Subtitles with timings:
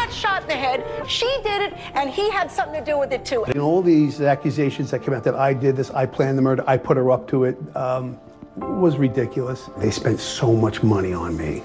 [0.00, 0.84] got shot in the head.
[1.08, 3.44] She did it, and he had something to do with it too.
[3.44, 6.64] And all these accusations that came out that I did this, I planned the murder,
[6.66, 8.18] I put her up to it, um,
[8.56, 9.68] was ridiculous.
[9.78, 11.62] They spent so much money on me.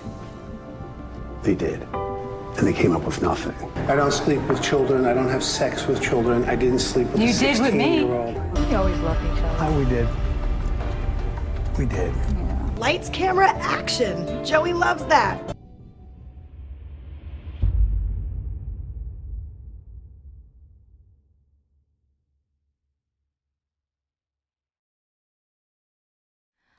[1.43, 1.81] They did.
[2.57, 3.53] And they came up with nothing.
[3.89, 5.05] I don't sleep with children.
[5.05, 6.45] I don't have sex with children.
[6.45, 8.03] I didn't sleep with You a did with me.
[8.03, 8.69] 16-year-old.
[8.69, 9.57] We always loved each other.
[9.59, 10.07] Oh, we did.
[11.77, 12.79] We did.
[12.79, 14.45] Lights, camera, action.
[14.45, 15.54] Joey loves that.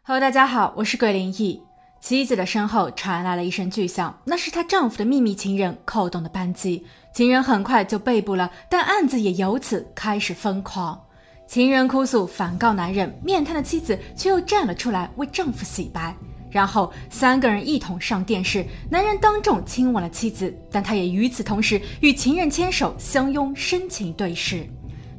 [0.09, 1.61] 哈喽，大家好，我是鬼灵异。
[1.99, 6.87] 妻子的身后传来了一声巨响，那是她丈夫的秘密情人扣动的扳机。
[7.13, 11.05] 情人很快就被捕了，但案子也由此开始疯狂。
[11.49, 16.15] 情人哭诉反告男人，面瘫的妻子却又站了出来为丈夫洗白。
[16.53, 24.65] 然后三个人一同上电视，男人当众亲吻了妻子，但他也与此同时与情人牵手相拥，深情对视。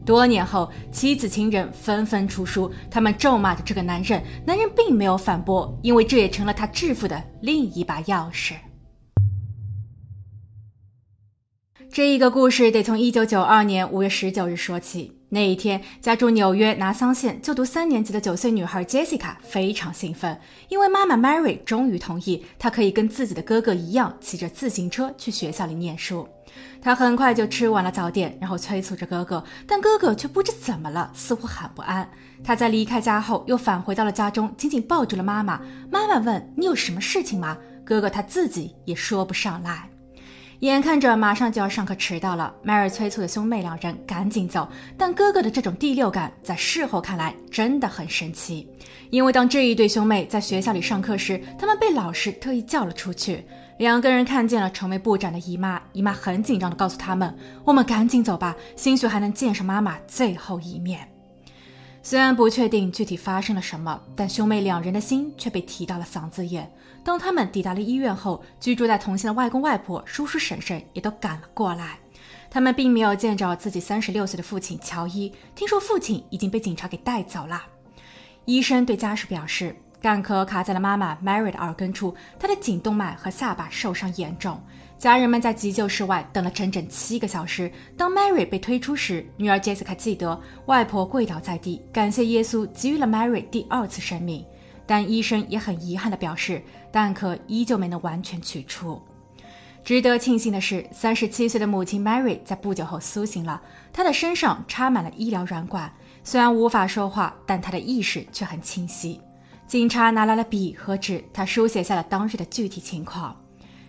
[0.08, 8.54] 多年后，妻子、情人纷纷出书，他们咒骂着这个男人，男人并没有反驳，因为这也成了他致富的另一把钥匙。
[11.92, 15.17] 这一个故事得从一九九二年五月十九日说起。
[15.30, 26.26] 那一天，家住纽约拿桑县就读三年级的九岁女孩 Jessica 非常兴奋，因为妈妈 Mary 终于同意她可以跟自己的哥哥一样骑着自行车去学校里念书。
[26.82, 32.10] 她很快就吃完了早点，然后催促着哥哥，但哥哥却不知怎么了，似乎很不安。
[32.42, 35.60] 他在离开家后又返回到了家中，紧紧抱住了妈妈。
[35.92, 39.90] 妈妈问：“你有什么事情吗？”哥哥他自己也说不上来。
[40.62, 44.68] 眼看着马上就要上课迟到了，Mary 催促的兄妹两人赶紧走。
[44.98, 48.68] 但哥哥的这种第六感，在事后看来真的很神奇。
[49.12, 53.46] 因为当这一对兄妹在学校里上课时，他们被老师特意叫了出去。
[53.78, 61.08] 两个人看见了愁眉不展的姨妈，姨妈很紧张地告诉他们：“我们赶紧走吧，兴许还能见上妈妈最后一面。”
[62.02, 66.72] 虽然不确定具体发生了什么，但兄妹两人的心却被提到了嗓子眼。
[67.04, 72.00] 当他们抵达了医院后，居住在同县的外公外婆、叔叔婶婶也都赶了过来。
[72.50, 77.62] 他们并没有见着自己三十六岁的父亲乔伊，听说父亲已经被警察给带走了。
[78.46, 84.62] 医生对家属表示，干壳卡在了妈妈 Mary 的耳根处，她的颈动脉和下巴受伤严重。
[84.98, 87.72] 家人们在急救室外等了整整七个小时。
[87.96, 94.44] 当 Mary 被推出时，女儿 Jessica 记得外婆跪倒在地，感谢耶稣给予了 Mary 第二次生命。
[94.86, 99.02] 但医生也很遗憾地表示，蛋壳依旧没能完全取出。
[99.84, 103.62] 值得庆幸的是，三十七岁的母亲 Mary 在不久后苏醒了，
[103.94, 105.94] 她的身上插满了医疗软管，
[106.24, 109.22] 虽然无法说话，但她的意识却很清晰。
[109.68, 113.36] 警察拿来了笔和纸，他书写下了当日的具体情况。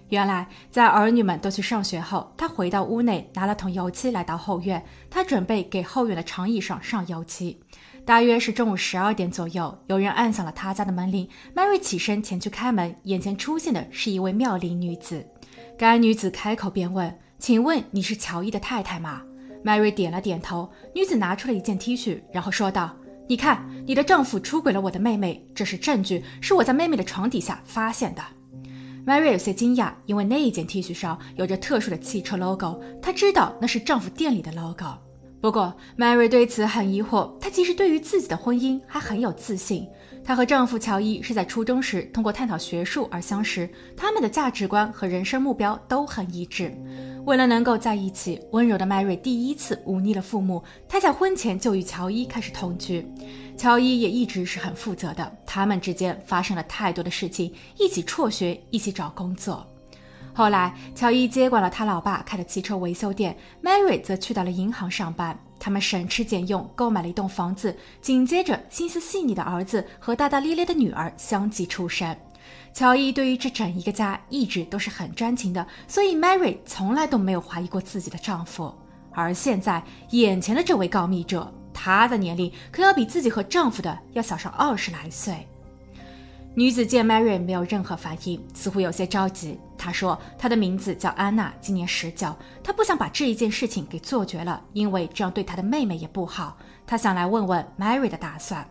[0.09, 4.83] 原来，在儿女们都去上学后，他回到屋内，拿了桶油漆来到后院。
[5.11, 7.61] 他准备给后院的长椅上上油漆。
[8.07, 11.29] 大约是中午十二点左右，有人按响了他家的门铃。
[11.55, 15.27] Mary 起身前去开门，眼前出现的是一位妙龄女子。
[15.77, 19.21] 该女子开口便问：“请问你是乔伊的太太吗
[19.63, 20.73] ？”Mary 点了点头。
[20.95, 22.97] 女子拿出了一件 T 恤，然后说道
[23.29, 28.23] ：“你看，你的丈夫出轨了我的妹妹，这是证据，是我在妹妹的床底下发现的。”
[29.09, 34.85] Mary 有些惊讶，因为那一件 T 恤上有着特殊的汽车 logo，她知道那是丈夫店里的 logo。
[35.41, 37.33] 不过，Mary 对此很疑惑。
[37.39, 39.89] 她其实对于自己的婚姻还很有自信。
[40.23, 46.71] 她和丈夫乔伊是在初中时通过探讨学术而相识，他们的价值观和人生目标都很一致。
[47.25, 53.07] 为了能够在一起，温柔的 Mary 第一次忤逆了父母，她在婚前就与乔伊开始同居。
[53.59, 59.67] 乔伊也一直是很负责的，他们之间发生了太多的事情，一起辍学，一起找工作。
[60.33, 65.37] 后来，乔伊接管了他老爸开的汽车维修店，Mary 则去到了银行上班。
[65.59, 72.17] 他们省吃俭用购买了一栋房子，紧接着，心思细腻的儿子和大大咧咧的女儿相继出生。
[72.73, 78.73] 乔伊对于这整一个家一直都是很专情的，所以 Mary 从来都没有怀疑过自己的丈夫。
[79.11, 85.47] 而现在，眼前的这位告密者，她的年龄可要比自己和丈夫的要小上二十来岁。
[86.55, 89.57] 女子见 Mary 没有任何反应，似乎有些着急。
[89.79, 92.35] 她说：“她的名字叫安娜，今年十九。
[92.65, 96.57] 她不想把这一件事情给做绝了，因为这样对她的妹妹也不好。
[96.85, 98.69] 她想来问问 Mary 的打算。”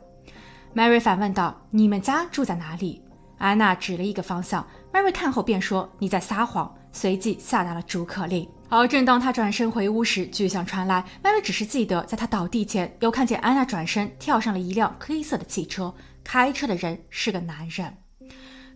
[0.76, 3.02] Mary 反问道：“你们家住在哪里？”
[3.40, 4.68] 安娜指了一个方向。
[4.92, 8.50] Mary 看后便说：“你在撒谎。”随即下达了逐客令。
[8.70, 11.04] 而正当他转身回屋时，巨响传来。
[11.24, 15.94] Mary 只是记得，在他倒地前，又看见安娜转身跳上了一辆黑色的汽车。
[16.24, 17.98] 开车的人是个男人。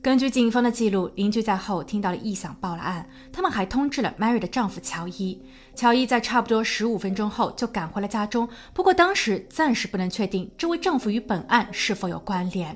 [0.01, 3.07] 根据警方的记录，邻居在后听到了异响，报了案。
[3.33, 5.39] 他们还通知了 Mary 的丈夫乔伊。
[5.75, 12.75] 乔伊在差不多十五分钟后就赶回了家中，不过当时暂时不能确定这位丈夫与本案是否有关联。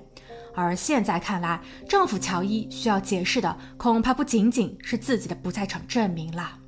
[0.53, 6.59] 而现在看来，丈夫乔伊需要解释的恐怕不仅仅是自己的不在场证明了。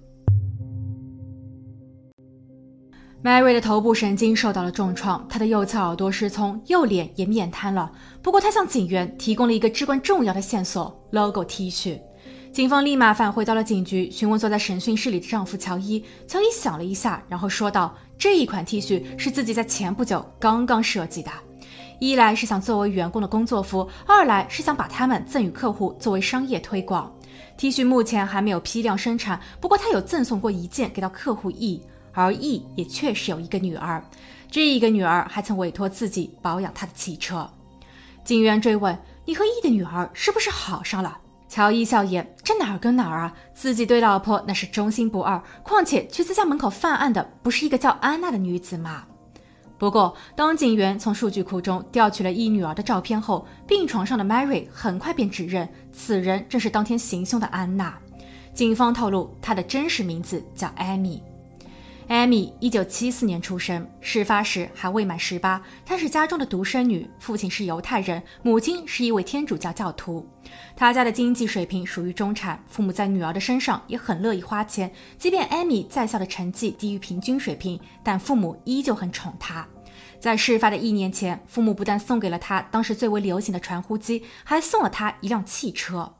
[3.27, 7.91] Mary 的头部神经受到了重创，她的右侧耳朵失聪，右脸也面瘫了。
[8.21, 11.99] 不过，她向警员提供了一个至关重要的线索 ——logo T 恤。
[12.53, 16.01] 警方立马返回到了警局，询问坐在审讯室里的丈夫乔伊。
[16.25, 21.29] 乔伊想了一下，然后说道：“这一款 T 恤是自己在前不久刚刚设计的，
[21.99, 27.13] 一来是想作为员工的工作服，二来是想把它们赠予客户作为商业推广。
[27.57, 31.81] T 恤目前还没有批量生产，不过他有赠送过一件给到客户 E。”
[32.17, 34.03] 而 E 也确实有一个女儿，
[34.49, 37.47] 这一个女儿还曾委托自己保养他的汽车。
[38.23, 45.39] 警员追问：“你和 E 的女儿是不是好上了？”乔伊笑言：“这哪儿跟哪儿啊，自己对老婆那是忠心不二。
[45.61, 49.05] 况且去自家门口犯案的不是一个叫安娜的女子吗？”
[49.77, 57.95] 不过，当警员从数据库中调取了 E 女儿的照片后，病床上的 Mary 很快便指认此人正是当天行凶的安娜。
[58.55, 61.21] 警方透露，她的真实名字叫艾米。
[62.07, 65.61] 艾米一九七四年出生，事发时还未满十八。
[65.85, 70.25] 她是家中的独生女，父亲是犹太人，母亲是一位天主教教徒。
[70.73, 74.89] 她家的经济水平属于中产，父母在女儿的身上也很乐意花钱。
[75.17, 79.67] 即便艾米在校的成绩低于平均水平，但父母依旧很宠她。
[80.17, 86.13] 在事发的一年前，父母不但送给了她当时最为流行的传呼机，还送了她一辆汽车。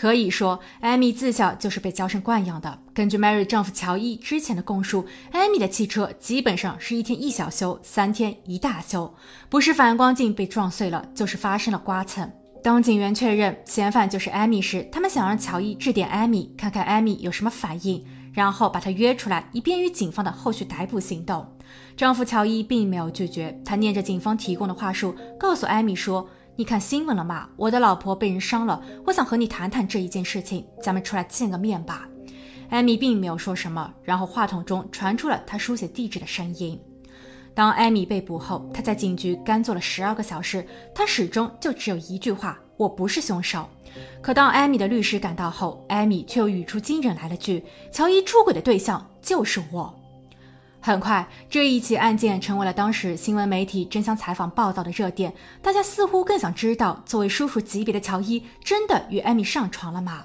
[0.00, 2.78] 可以说，艾米自小就是被娇生惯养的。
[2.94, 9.14] 根据 Mary 丈夫乔伊之前的供述，艾米的汽车基本上是一天一小修，三天一大修，
[9.50, 12.32] 不是反光镜被撞碎了，就是发生了刮蹭。
[12.62, 18.02] 当警员确认嫌犯就是艾米时，他们想让乔伊致电艾米，看看艾米有什么反应，
[18.32, 21.46] 然后把她约出来，以便于警方的后续逮捕行动。
[21.94, 26.26] 丈夫乔伊并没有拒绝，他念着警方提供的话术，告诉艾米说。
[26.60, 27.48] 你看新闻了吗？
[27.56, 32.06] 我的老婆被人伤了，我想和你谈谈这一件事情，咱们出来见个面吧。
[32.68, 36.78] 艾米并没有说什么，然后话筒中传出了她书写地址的声音。
[37.54, 40.62] 当艾米被捕后，他在警局干坐了十二个小时，
[40.94, 43.66] 他始终就只有一句话：我不是凶手。
[44.20, 49.98] 可当艾米的律师赶到后，艾米却又语出惊人来了句：乔伊出轨的对象就是我。
[50.82, 55.32] 很快，这一起案件成为了当时新闻媒体争相采访报道的热点。
[55.60, 60.24] 大家似乎更想知道，作为叔叔级别的乔伊真的与艾米上床了吗？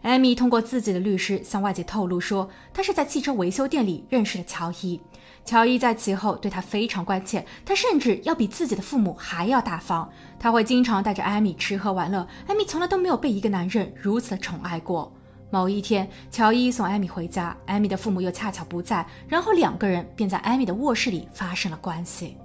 [0.00, 4.98] 艾米通过自己的律师向外界透露说，她是在汽车维修店里认识的乔伊。
[5.44, 10.10] 乔伊在其后对她非常关切，他甚至要比自己的父母还要大方。
[10.38, 15.12] 他会经常带着艾米吃喝玩乐，艾米从来都没有被一个男人如此的宠爱过。
[15.52, 22.38] 某一天，乔伊送艾米回家，艾米的父母又恰巧不在，然后两个人便在艾米的卧室里发生了关系。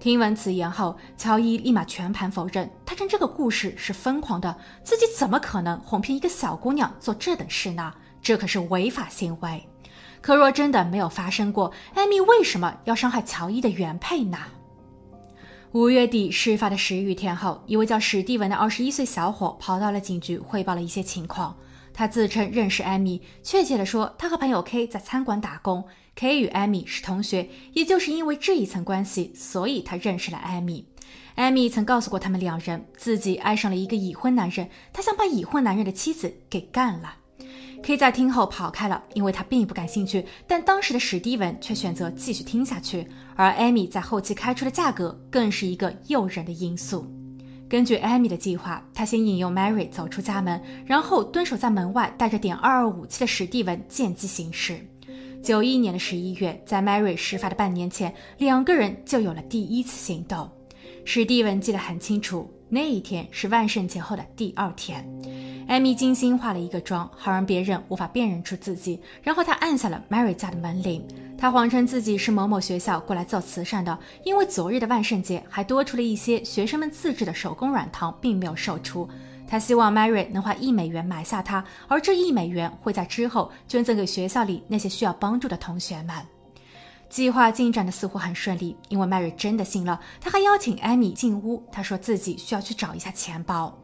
[0.00, 7.94] 听闻此言后，乔伊立马全盘否认，他称这个故事是疯狂的，自己怎么可能哄骗一个小姑娘做这等事呢？
[8.20, 9.62] 这可是违法行为。
[10.20, 14.38] 可若真的没有发生过，艾米为什么要伤害乔伊的原配呢？
[15.70, 21.54] 五月底，事发的十余天后，一位叫史蒂文的二十一岁小伙跑到了警局，汇报了一些情况。
[21.98, 25.84] 他自称认识艾米，确切地说，他和朋友 K 在餐馆打工
[26.14, 30.86] ，K 与艾米是同学，也就是因为这一层关系，所以他认识了艾米。
[31.34, 37.16] 艾米曾告诉过他们两人，自己爱上了一个已婚男人，他想把已婚男人的妻子给干了。
[37.82, 47.12] K 在听后跑开了，因为他并不感兴趣，但当时的史蒂文却选择继续听下去，而艾米在后期开出的价格更是一个诱人的因素。
[47.68, 54.80] 根据艾米的计划，他先引诱 Mary 走出家门，然后蹲守在门外，带着点二二武器的史蒂文见机行事。
[55.42, 60.50] 九一年的十一月，在 Mary 事发的半年前，两个人就有了第一次行动。
[61.04, 65.06] 史蒂文记得很清楚，那一天是万圣节后的第二天。
[65.68, 68.98] 艾米精心化了一个妆，好让别人无法辨认出自己。
[69.22, 71.06] 然后她按下了 Mary 家的门铃。
[71.40, 79.08] 她谎称自己是某某学校过来做慈善的，因为昨日的万圣节还多出了一些学生们自制的手工软糖，并没有售出。
[79.46, 86.16] 她希望 Mary 能花一美元买下它，而这一美元会在之后捐赠给学校里那些需要帮助的同学们。
[87.08, 90.00] 计划进展的似乎很顺利，因为 Mary 真的信了。
[90.20, 93.78] 她还邀请艾米进屋，她说自己需要去找一下钱包。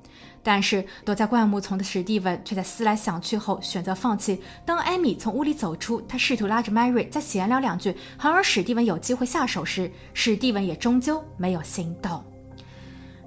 [0.44, 4.40] 但是躲在灌木丛的史蒂文却在思来想去后选择放弃。
[4.64, 12.22] 当艾米从屋里走出，他试图拉着 Mary 再闲聊两句，好让史蒂文有机会下手时，史蒂文也终究没有行动。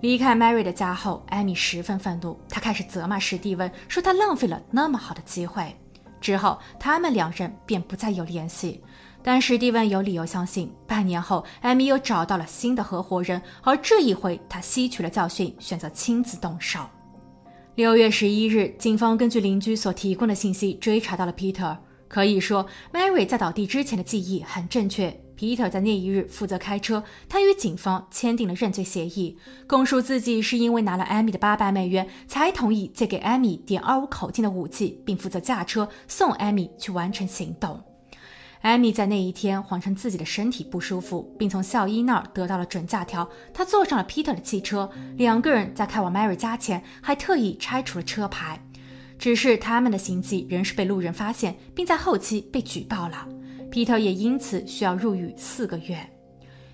[0.01, 5.75] 离开 Mary 的家后，艾米十分愤怒，她开始责骂史蒂文，说他浪费了那么好的机会。
[6.21, 8.83] 之后，他们两人便不再有联系。
[9.23, 16.79] 但史蒂文有理由相信，半年后，艾米又找到了新的合伙人，而这一回，他吸取了教训，选择亲自动手。
[17.77, 21.77] 六月十一日，警方根据邻居所提供的信息追查到了 Peter。
[22.07, 25.15] 可以说，Mary 在倒地之前的记忆很正确。
[25.37, 37.79] Peter 在那一日负责开车，他与警方签订了认罪协议，供述自己是因为拿了艾米的八百美元，才同意借给艾米点二五口径的武器，并负责驾车送艾米去完成行动。
[38.67, 43.25] 艾米在那一天谎称自己的身体不舒服，并从校医那儿得到了准假条。
[43.53, 48.61] 他坐上了 Peter 的汽车，两个人在开往 Mary 家前还特意拆除了车牌。
[49.17, 53.25] 只是他们的行迹仍是被路人发现，并在后期被举报了。
[53.71, 55.97] 皮特也因此需要入狱四个月。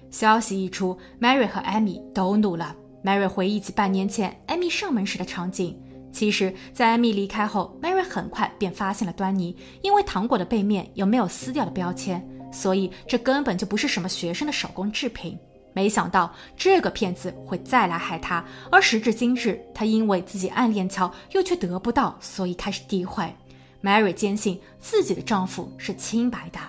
[0.09, 2.75] 消息一出，Mary 和艾米都怒了。
[3.05, 5.79] Mary 回忆起半年前艾米上门时的场景。
[6.13, 15.37] 其实，在艾米离开后，Mary 很快便发现了端倪，因为糖果的背面有没有撕掉的标签，所以这根本就不是什么学生的手工制品。
[15.73, 23.35] 没想到这个骗子会再来害她，而时至今日，她因为自己暗恋乔，又却得不到，所以开始诋毁。
[23.81, 26.59] Mary 坚信自己的丈夫是清白的，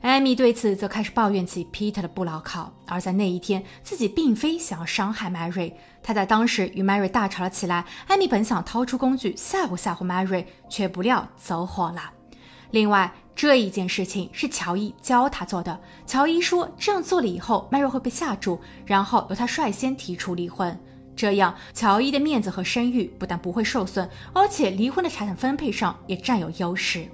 [0.00, 2.72] 艾米对此则开始抱怨起 Peter 的不牢靠。
[2.86, 7.84] 而在那一天，自己并非想要伤害 Mary，她在当时与 Mary 大吵了起来。
[8.06, 12.12] 艾米本想掏出工具吓唬吓唬 Mary，却不料走火了。
[12.70, 15.80] 另外，这一件事情是乔伊教他做的。
[16.06, 20.78] 乔伊说，这样做了以后，Mary 会被吓住，然后由他率先提出离婚，
[21.16, 27.08] 这样乔伊的面子和声誉不但不会受损，而且离婚的财产分配上也占有优势。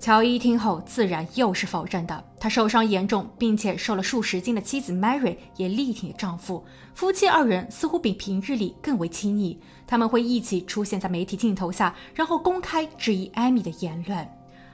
[0.00, 2.24] 乔伊听后自然又是否认的。
[2.38, 6.64] 他受伤严重，并且瘦了数十斤的妻子 Mary 也力挺丈夫，
[6.94, 9.60] 夫妻二人似乎比平日里更为亲密。
[9.86, 14.26] 他们会一起出现在媒体镜头下，然后公开质疑艾米的言论。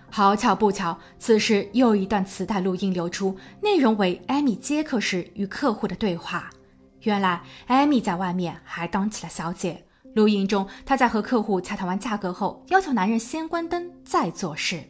[0.08, 6.48] 好巧不巧，此时又一段磁带录音流出，内容为艾米接客时与客户的对话。
[7.00, 9.84] 原来，艾米在外面还当起了小姐。
[10.14, 14.82] 录音中，她在和客户洽谈完价格后，要求男人先关灯再做事。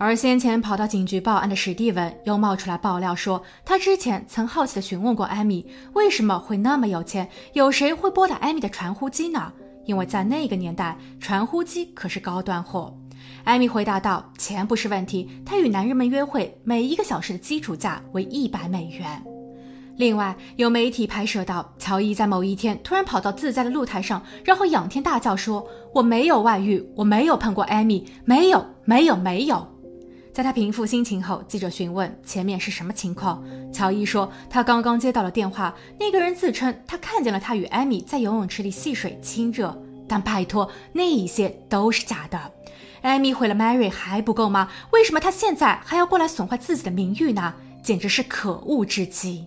[0.00, 9.52] 而先前跑到警局报案的史蒂文又冒出来爆料说，他之前曾好奇地询问过艾米，为什么会那么有钱，有谁会拨打艾米的传呼机呢？
[9.84, 12.96] 因为在那个年代，传呼机可是高端货。
[13.42, 19.20] 艾米回答道：“钱不是问题，她与男人们约会，每一个小时的基础价为一百美元。”
[19.96, 29.66] 另外，有媒体拍摄到乔伊在某一天突然跑到自家的露台上，然后仰天大叫说：“我没有外遇，我没有碰过艾米，没有，没有，没有。”
[30.38, 33.42] 在他平复心情后，记者询问前面是什么情况，
[33.72, 39.76] 乔伊说：“他刚刚接到了电话，那个人自称他看见了他与艾米在游泳池里戏水亲热，
[40.06, 42.40] 但拜托，那一些都是假的。”
[43.02, 44.70] 艾米毁了 Mary 还不够吗？
[44.92, 47.56] 为什么他现在还要过来损坏自己的名誉呢？
[47.82, 49.44] 简直是可恶至极！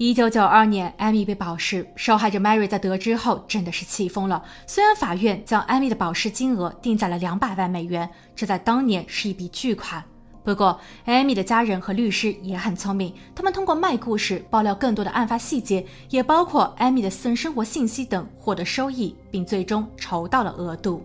[0.00, 4.40] 一九九二年，艾米被保释，受害者 Mary 在得知后真的是气疯了。
[4.64, 10.04] 虽然法院将艾米的保释金额定在了两百万美元，这在当年是一笔巨款。
[10.44, 21.02] 不过，艾米的家人和律师也很聪明，他们通过卖故事爆料更多的案发细节，也包括艾米的私人生活信息等，获得收益，并最终筹到了额度。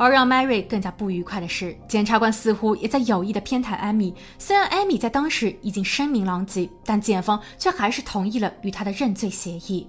[0.00, 4.14] 而让 Mary 更加不愉快的是，检察官似乎也在有意的偏袒艾米。
[4.38, 9.86] 虽然艾米在当时已经声名狼藉，但检方却还是同意了与他的认罪协议。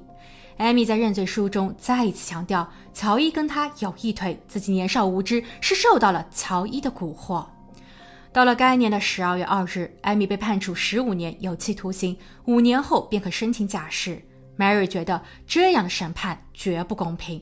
[0.58, 7.46] 艾米在认罪书中再一次强调，乔伊跟他有一腿，自己年少无知，是受到了乔伊的蛊惑。
[8.34, 14.22] 到了该年的十二月二日，艾米被判处十五年有期徒刑，五年后便可申请假释。
[14.58, 17.42] Mary 觉得这样的审判绝不公平。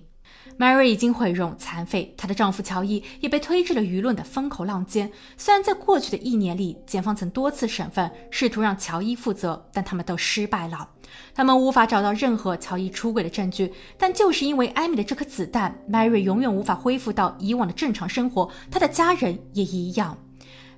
[0.60, 5.10] Mary 已经毁容残废，她的丈夫乔伊也被推至了舆论的风口浪尖。
[5.38, 10.90] 虽然在过去的一年里，检方曾多次审问，试图让乔伊负责，但他们都失败了。
[11.34, 13.72] 他们无法找到任何乔伊出轨的证据。
[13.98, 20.18] 但就是因为艾米的这颗子弹，Mary 永远无法恢复到以往的正常生活，她的家人也一样。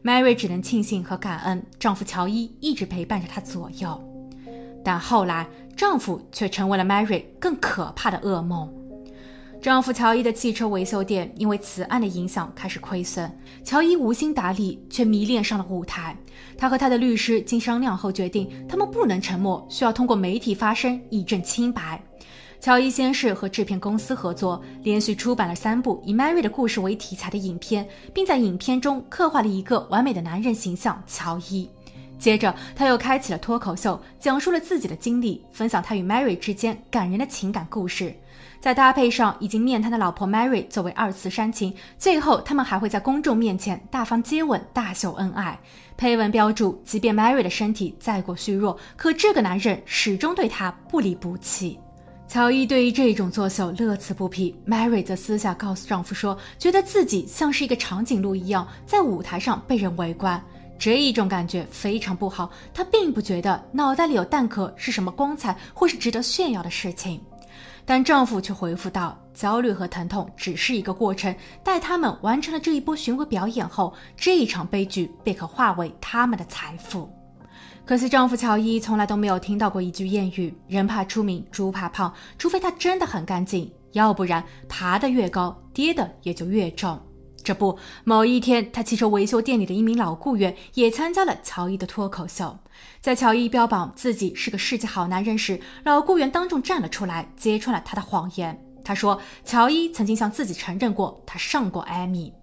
[0.03, 3.99] Mary 只能庆幸和感恩丈夫乔伊一直陪伴着她左右，
[4.83, 8.71] 但后来丈夫却成为了 Mary 更可怕的噩梦。
[9.61, 13.31] 丈夫乔伊的汽车维修店因为此案的影响开始亏损，
[13.63, 16.17] 乔伊无心打理，却迷恋上了舞台。
[16.57, 22.01] 他和他的律师经商量后决定，他们不能沉默，需要通过媒体发声以证清白。
[22.59, 31.69] 乔伊先是和制片公司合作，连续出版了三部以 Mary 的故事为题材的影片，并在影片中刻画了一个完美的男人形象——乔伊。
[32.17, 38.15] 接着，他又开启了脱口秀，讲述了自己的经历，分享他与 Mary 之间感人的情感故事。
[38.61, 45.59] 再搭配上已经面瘫的老婆 Mary 作为二次煽情，最后他们还会在公众面前大方接吻、大秀恩爱。
[45.97, 51.79] 配文标注：即便 Mary 的身体再过虚弱，可这个男人始终对她不离不弃。
[52.27, 60.41] 乔伊对于这种作秀乐此不疲，Mary 则私下告诉丈夫说，觉得自己像是一个长颈鹿一样在舞台上被人围观。
[60.79, 67.21] 这一种感觉非常不好，她并不觉得脑袋里有蛋壳是什么光彩或是值得炫耀的事情，
[67.91, 77.11] 但丈夫却回复道：“焦虑和疼痛只是一个过程，待他们完成了这一波巡回表演后，这一场悲剧便可化为他们的财富。”
[77.85, 86.97] 可惜丈夫乔伊从来都没有听到过一句谚语：“人怕出名，猪怕胖。”除非他真的很干净，要不然爬得越高，跌的也就越重。
[87.43, 92.57] 这不，某一天，他汽车维修店里的一名老雇员也参加了乔伊的脱口秀。
[93.01, 98.63] 在乔伊标榜自己是个世界好男人时，老雇员当众站了出来，揭穿了他的谎言。
[98.83, 102.33] 他说，乔伊曾经向自己承认过他上过艾米。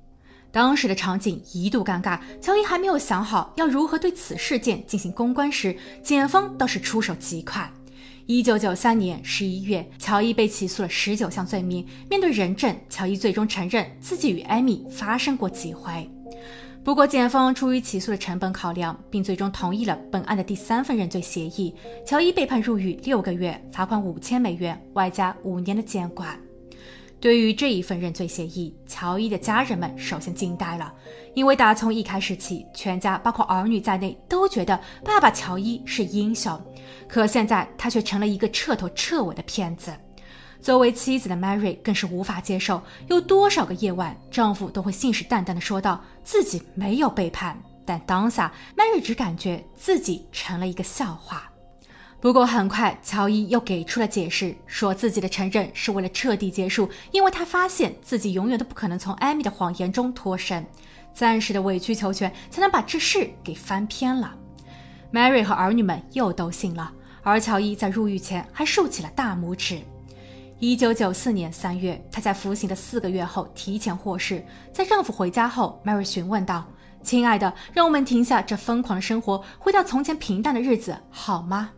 [0.51, 7.71] 当时的场景一度尴尬，乔伊还没有想好要如何对此事件进行公关时，检方倒是出手极快。
[8.31, 11.87] 一九九三年十一月，乔伊被起诉了十九项罪名。
[12.11, 16.07] 面对人证，乔伊最终承认自己与艾米发生过几回。
[16.85, 21.75] 不过，检方出于起诉的成本考量，并最终同意了本案的第三份认罪协议。
[22.07, 26.39] 乔伊被判入狱六个月，罚款五千美元，外加五年的监管。
[27.21, 30.93] 对于这一份认罪协议，乔伊的家人们首先惊呆了，
[31.35, 36.61] 因为打从一开始起，全家包括儿女在内都觉得爸爸乔伊是英雄，
[37.09, 39.93] 可现在他却成了一个彻头彻尾的骗子。
[40.61, 51.48] 作为妻子的 Mary 更是无法接受，有多少个夜晚，丈夫都会信誓旦旦地说道自己没有背叛，但当下 Mary 只感觉自己成了一个笑话。
[52.21, 60.67] 不过很快，乔伊又给出了解释，说自己的承认是为了彻底结束，因为他发现自己永远都不可能从艾米的谎言中脱身，
[61.15, 64.35] 暂时的委曲求全才能把这事给翻篇了。
[65.13, 69.79] Mary 和儿女们又都信了，而乔伊在入狱前还竖起了大拇指。
[70.59, 74.45] 一九九四年三月，她在服刑的四个月后提前获释。
[74.73, 76.67] 在丈夫回家后，Mary 询问道
[77.01, 81.71] ：“亲爱的，让我们停下这疯狂的生活，回到从前平淡的日子，好吗？”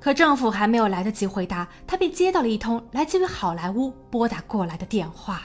[0.00, 5.42] 可丈夫还没有来得及回答，她便接到了一通来自于好莱坞拨打过来的电话。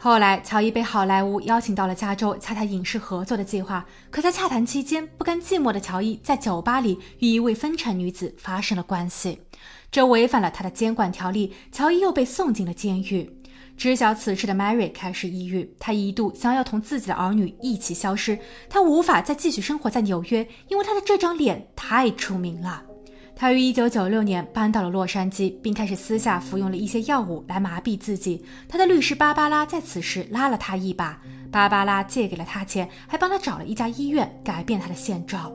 [0.00, 3.84] 后来，乔伊被好莱坞邀请到了加州洽谈影视合作的计划。
[4.10, 9.42] 可在洽谈期间，不甘寂寞的乔伊在酒吧里与一位风尘女子发生了关系，
[9.90, 11.52] 这违反了他的监管条例。
[11.72, 13.37] 乔伊又被送进了监狱。
[13.78, 18.36] 知晓此事的 Mary 开始抑郁，她一度想要同自己的儿女一起消失。
[18.68, 22.82] 她无法再继续生活在纽约，因为她的这张脸太出名了。
[23.36, 28.44] 她于1996年搬到了洛杉矶，并开始私下服用了一些药物来麻痹自己。
[28.68, 35.52] 她的律师芭芭拉在此时拉了她一把，芭芭拉借给了她钱，还帮她找了一家医院改变她的现状。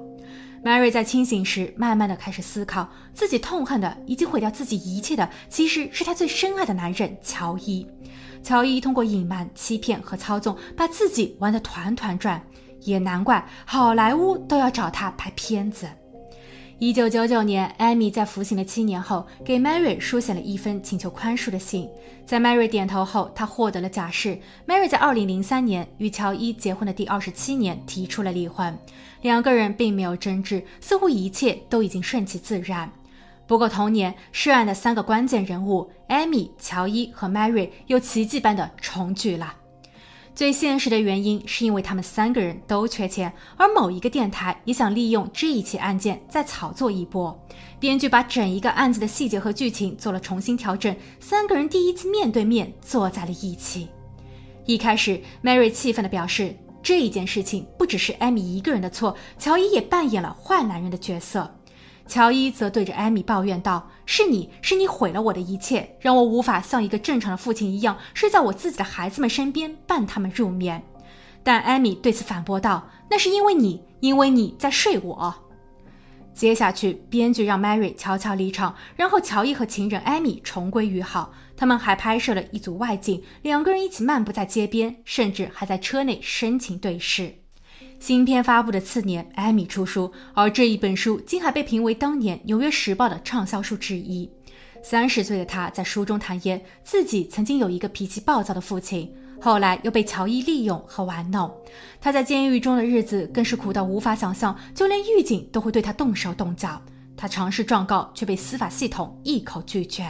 [0.63, 7.85] Mary 在清醒时，慢慢的开始思考，自己痛恨的以及毁掉自己一切的，其实是她最深爱的男人乔伊。
[8.43, 12.41] 乔伊通过隐瞒、欺骗和操纵，把自己玩得团团转，
[12.81, 15.87] 也难怪好莱坞都要找他拍片子。
[16.79, 21.87] 一九九九年，艾米在服刑了七年后，给 Mary 书写了一封请求宽恕的信。
[22.25, 24.37] 在 Mary 点头后，她获得了假释。
[24.67, 28.77] Mary 在二零零三年与乔伊结婚的第二十七年提出了离婚，
[29.21, 32.91] 两个人并没有争执，似乎一切都已经顺其自然。
[33.45, 39.53] 不过同年，涉案的三个关键人物艾米、乔伊和 Mary 又奇迹般的重聚了。
[40.33, 47.37] 最现实的原因是因为他们三个人都缺钱，而某一个电台也想利用这一起案件再炒作一波。
[47.79, 53.87] 编剧把整一个案子的细节和剧情做了重新调整，三个人第一次面对面坐在了一起。
[54.65, 61.53] 一开始，Mary 气愤地表示，这一件事情不只是艾米一个人的错，乔伊也扮演了坏男人的角色。
[62.05, 70.83] 乔伊则对着艾米抱怨道：“是你是你毁了我的一切，让我无法像一个正常的父亲一样睡在我自己的孩子们身边，伴他们入眠。”
[71.43, 75.35] 但艾米对此反驳道：“那是因为你，因为你在睡我。”
[76.33, 81.31] 接下去，编剧让 Mary 悄悄离场，然后乔伊和情人艾米重归于好。
[81.55, 87.42] 他们还拍摄了一组外景，两个人一起漫步在街边，甚至还在车内深情对视。
[88.03, 94.29] 新片发布的次年，艾米出书，而这一本书竟还被评为当年《纽约时报》的畅销书之一。
[94.83, 101.49] 三十岁的他在书中坦言，自己曾经有一个脾气暴躁的父亲，后来又被乔伊利用和玩弄。
[102.01, 106.81] 他在监狱中的日子更是苦到无法想象，就连狱警都会对他动手动脚。
[107.15, 110.05] 他尝试状告，却被司法系统一口拒绝。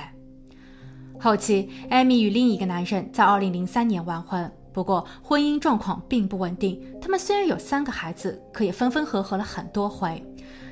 [1.20, 6.82] 后期，艾米与另一个男人在2003年完婚，不过婚姻状况并不稳定。
[7.00, 10.22] 他们虽然有三个孩子，可也分分合合了很多回。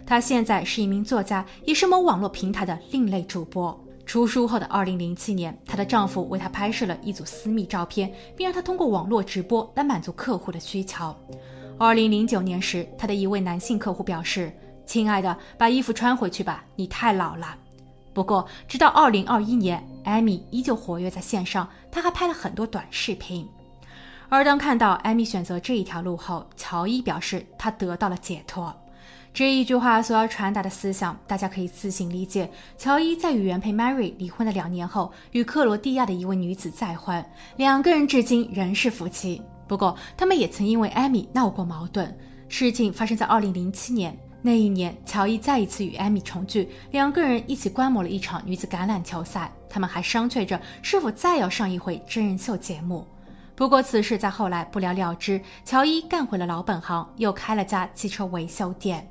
[0.05, 3.79] 她现在是一名作家，也是某网络平台的另类主播。
[4.03, 11.15] 出书后的2007年，她的丈夫为她拍摄了一组私密照片，并让她通过网络直播来满足客户的需求。
[11.77, 14.51] 2009年时，她的一位男性客户表示
[14.85, 17.55] ：“亲爱的，把衣服穿回去吧，你太老了。”
[18.13, 23.47] 不过，直到2021年，艾米依旧活跃在线上，她还拍了很多短视频。
[24.33, 28.73] 而当看到艾米选择这一条路后，乔伊表示他得到了解脱。
[29.33, 32.49] 这一句话所要传达的思想，大家可以自行理解。
[32.77, 37.21] 乔伊在与原配 Mary 离婚的两年后，与克罗地亚的一位女子再婚，
[37.57, 39.41] 两个人至今仍是夫妻。
[39.67, 42.17] 不过，他们也曾因为艾米闹过矛盾。
[42.47, 53.05] 事情发生在2007年，那一年，乔伊再一次与艾米重聚，两个人一起观摩了一场女子橄榄球赛，他们还商榷着是否再要上一回真人秀节目。
[53.55, 55.41] 不过，此事在后来不了了之。
[55.63, 59.07] 乔伊干回了老本行，又开了家汽车维修店。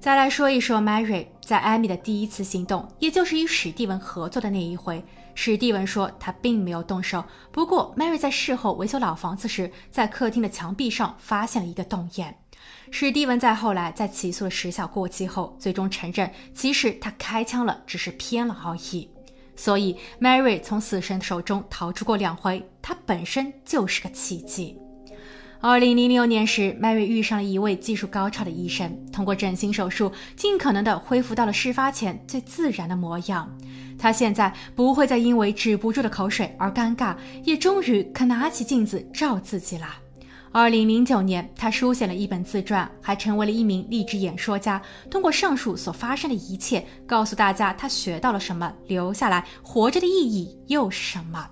[0.00, 5.04] 再来说一说 Mary 在艾米的第一次行动，也就是与史蒂文合作的那一回。
[5.34, 12.36] 史蒂文说他并没有动手，不过 Mary 在事后维修老房子时，在客厅的墙壁上发现了一个洞眼。
[12.90, 19.10] 史蒂文在后来在起诉了时效过期后，最终承认其实他开枪了，只是偏了而已。
[19.58, 24.78] 所以 Mary 从死神的手中逃出过两回，她本身就是个奇迹。
[25.60, 33.52] 二零零六年时，Mary 遇上了一位技术高超的医生，通过整形手术，尽可能的恢复到了事发前最自然的模样。
[33.98, 39.88] 她现在不会再因为止不住的口水而尴尬，也终于肯拿起镜子照自己了。
[40.50, 44.80] 二零零九年，他书写了一本自传，还成为了一名励志演说家。
[45.10, 51.46] 通过上述所发生的一切，告诉大家他学到了什么，留下来活着的意义又是什么。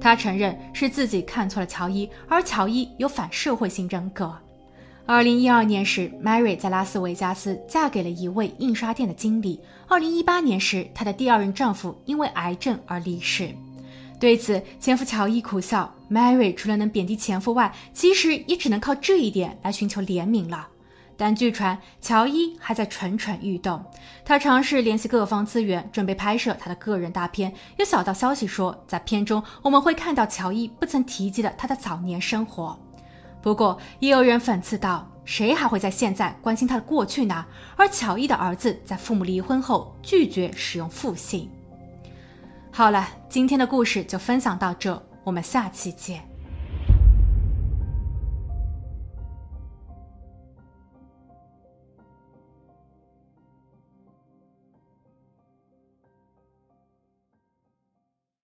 [0.00, 4.32] 他承认是自己看错了乔伊，而乔伊有反社会性人格。
[5.04, 9.60] 二零一二年时，Mary 在拉斯维加斯嫁给了一位印刷店的经理。
[9.86, 13.50] 二零一八年时，她的第二任丈夫因为癌症而离世。
[14.18, 20.68] 对此，前夫乔伊苦笑：“Mary 除了能贬低前夫外，其实也只能靠这一点来寻求怜悯了。”
[21.18, 23.82] 但据传，乔伊还在蠢蠢欲动。
[24.22, 27.54] 他尝试联系各方资源，准备拍摄他的个人大片。
[27.78, 32.78] 有小道消息说，在片中我们会看到乔伊不曾提及的他的早年生活。
[33.40, 41.48] 不过，也有人讽刺道：“谁还会在现在关心他的过去呢？”而乔伊的儿子在父母离婚后拒绝使用父姓。
[42.70, 46.35] 好了，今天的故事就分享到这，我们下期见。